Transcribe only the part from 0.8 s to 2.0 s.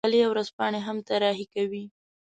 هم طراحي کوي.